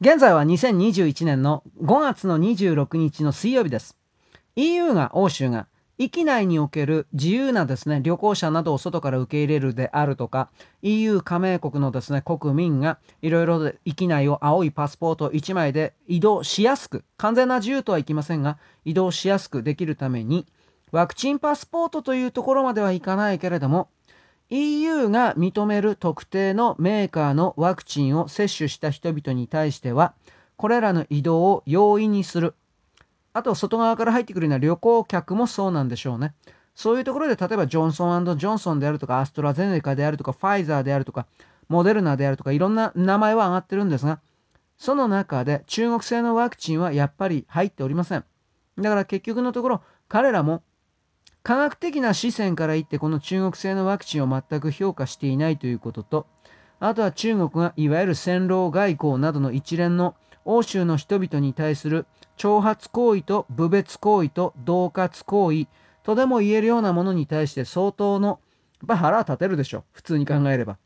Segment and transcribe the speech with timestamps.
[0.00, 3.96] 現在は2021年の5月の26日の水曜日です。
[4.54, 5.66] EU が、欧州が、
[5.98, 10.50] 域内における自由なですね、旅行者などを外から受け入れるであるとか、
[10.82, 20.46] EU 加盟国のですね、国民がいろいろ域内を青いパスポート1枚で移動しやすく、完全な自由とはいきませんが、移動しやすくできるために、
[20.92, 23.88] ワクチンパスポートというところまではいかないけれども、
[24.50, 30.14] EU が認める特定のメーカーのワクチンを接種した人々に対しては、
[30.56, 32.54] これらの移動を容易にする。
[33.34, 36.34] あと、外側から入ってくるような旅行客もそうなんでしょうね。
[36.74, 41.26] そういうところで、例えばジョンソンジョンソンであるとか、アストラゼネカであるとか、ファイザーであるとか、
[41.68, 44.20] モデルナであるとか、いろんな名前は上がってるんですが、
[44.78, 48.24] その中で中国製のワクチンはやっぱり入っておりません。
[48.78, 50.62] だから結局のところ、彼らも
[51.48, 56.26] 科学的な視線から言ってこの中国製のワクチンを全く評価していないということと、
[56.78, 62.04] あとは中国がいわゆる戦狼外交などの一連の欧州の人々に対する
[62.36, 65.68] 挑発行為と侮蔑行為と恫喝行為
[66.02, 68.40] とでも言えるようなものに対して相当の
[68.82, 70.76] やっぱ腹は立てるでしょ普通に考えれば。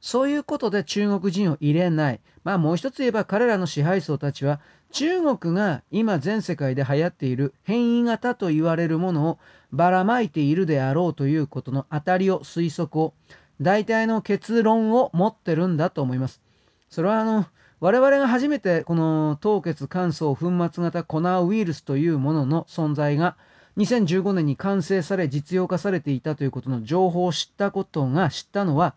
[0.00, 4.60] そういうことで中国人を入れないまあもう一つ言えば彼らの支配層たちは
[4.92, 9.38] 中国が今全世界で流行っている変異型と言われるものを
[9.72, 13.14] ばらまいているであろうということの当たりを推測を
[13.60, 16.40] 大体の結論を持ってるんだと思います。
[16.88, 17.46] それはあの
[17.80, 23.36] 我々が初めてこの凍結乾燥粉末型コナーウイルスというものの存在が
[23.76, 28.94] 2015年に完成され実用化されていたということの情報を知ったことが知ったのは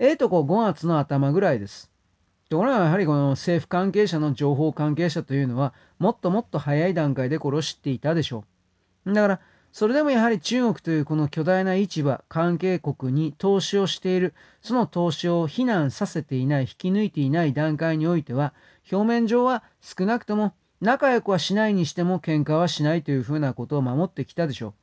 [0.00, 1.90] ええとこ5月の頭ぐらいです。
[2.48, 8.44] ところがやはりこの政府関係者の情報関係者というのはもっともっと早い段階でこれを知っていたでしょ
[9.04, 9.12] う。
[9.12, 9.40] だから
[9.72, 18.54] それでもやはり中国というこの巨大な市場関係国に投資をしているその投資を非難させていない引き抜いていない段階においては
[18.90, 24.74] 表面上は少なくとも仲良くはしないにしても喧嘩はしないというふうなことを守ってきたでしょ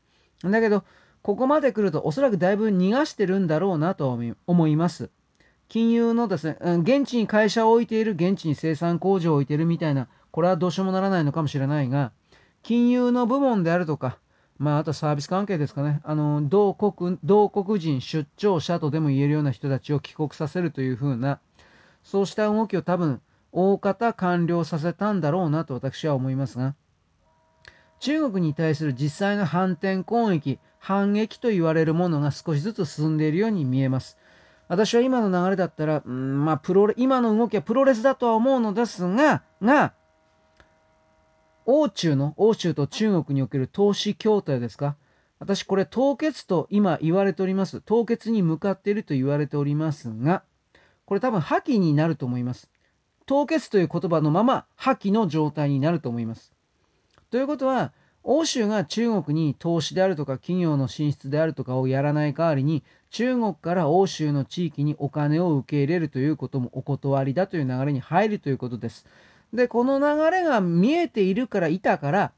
[0.43, 0.51] う。
[0.51, 0.83] だけど
[1.25, 4.15] ここまで来るとおそらくだいぶ逃がしてるんだろうなと
[4.45, 5.09] 思います。
[5.69, 12.11] 金融のですね、現地に会社を置いている、現地に生産工場を置いているみたいな、これはどうしようもならないのかもしれないが、
[12.61, 14.19] 金融の部門であるとか、
[14.59, 21.39] まあ、あとサービス関係ですかね、あの同国同国人出張者とでも言えるような人たちを帰国させるというふうな、
[22.03, 23.19] そうした動きを多分、
[23.51, 26.75] 大方完了させたんだろうなと私は思いますが、
[27.99, 34.19] 中国に対する実際の反転攻撃、反撃と言われるものが少しずつ進んでいるように見えます。
[34.67, 39.93] 私は今の流れだったら、うん、まあ、プロ、今の動きはプロレスだとは思うのですが、が、
[41.65, 44.95] 欧中の、欧州と中国における投資協定ですか？
[45.39, 47.81] 私これ凍結と今言われております。
[47.81, 50.43] 凍結に向かっていると言われておりますが、
[51.05, 52.69] これ多分破棄になると思います。
[53.25, 56.53] 凍結という言葉のまま破棄の状態になると思います。
[57.31, 57.91] ということは、
[58.27, 69.05] 欧州が中国に投資であるとか企業の進出であるとかをやらない代わりに中国から欧州の地域にお金を受け入れるということもお断りだという流れに入るということです。
[69.53, 72.31] で、この流れが見えているからいたから、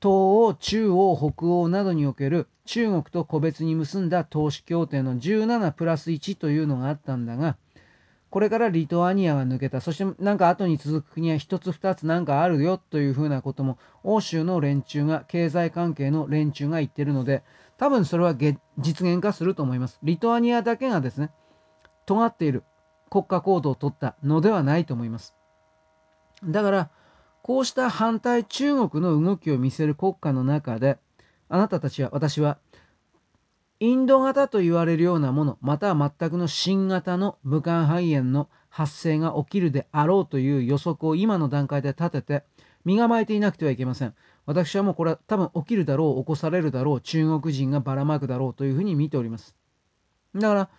[0.00, 7.56] 東欧、中央、北欧などにおける中国と個別に結んだ投資協定の17プラス1というのがあったんだが、
[8.32, 17.42] これからリトアニアが抜けた、そしてなんか後に続く国は一つ二つなんかあるよというふうなことも欧州の連中が、経済関係の連中が言ってるので、
[17.76, 18.34] 多分それは
[18.78, 19.98] 実現化すると思います。
[20.02, 21.30] リトアニアだけがですね、
[22.06, 22.64] 尖っている
[23.10, 25.34] 国家行動をとったのではないと思います。
[26.42, 26.90] だから、
[27.42, 30.96] こうした反対中国の動きを見せる国家の中で、
[31.50, 32.56] あなたたちは、私は、
[33.82, 42.44] インド型と言われるようなもの、または全くの新型の武漢肺炎の発生が起きるであろうという予測を今の段階で立てて、
[42.84, 44.14] 身構えていなくてはいけません。
[44.46, 49.56] 私はもうこれは多分起きるだろう、起こされるだろう、中国人がばらまくだろうというふうに見ております。
[50.36, 50.70] だから、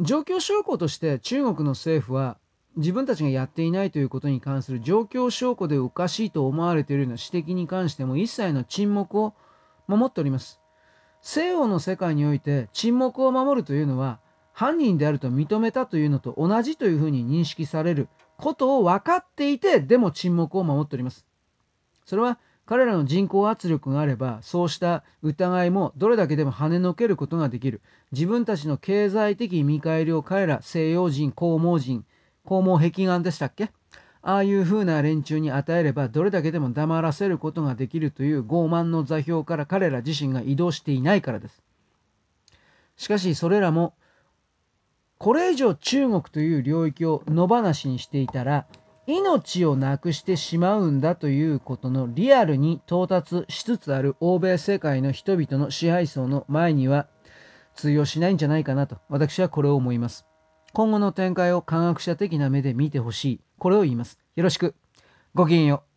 [0.00, 2.36] 状況証拠として中国の政府は
[2.76, 9.32] 自分たちがやっていないということに関する状況証拠でおかしいと思われているような指摘に関しても一切の沈黙を
[9.86, 10.60] 守っております。
[11.20, 14.20] 西洋の世界において沈黙を守るというのは
[14.52, 21.24] 犯人であると認めたというのと同じというふうに認識されることを分かっていてでも沈黙を守っております。
[22.04, 27.80] それは彼らの人口圧力があればそうした疑いもどれだけでも跳ねのけることができる
[28.12, 32.04] 自分たちの経済的見返りを彼ら西洋人黄毛人
[32.44, 33.70] 黄毛壁眼でしたっけ？
[34.22, 41.62] ああいう風な連中に与えればどれだけでも黙らせることができるという傲慢の座標から彼ら自身が移動していないからです。
[42.96, 43.94] しかしそれらも
[45.18, 48.66] これ以上中国という領域を野放しにしていたら
[49.06, 57.06] 命をなくしてしまうんだということのリアルに到達しつつある欧米世界の人々の支配層の前には
[57.74, 60.26] 通用しないんじゃないかなと私はこれを思います。
[60.74, 63.40] 今後の展開を科学者的な目で見てほしい。
[63.58, 64.18] これを言います。
[64.36, 64.74] よろしく。
[65.34, 65.87] ごきげんよう。